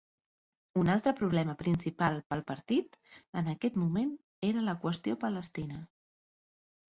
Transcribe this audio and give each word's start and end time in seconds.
Un 0.83 0.87
altre 0.93 1.11
problema 1.19 1.53
principal 1.59 2.17
pel 2.33 2.41
partit 2.47 2.97
en 3.43 3.51
aquest 3.53 3.77
moment 3.83 4.11
era 4.49 4.65
la 4.71 4.75
qüestió 4.87 5.21
palestina. 5.27 5.85